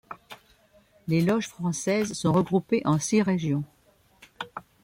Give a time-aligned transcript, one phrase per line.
[1.07, 3.63] Les loges françaises sont regroupées en six régions.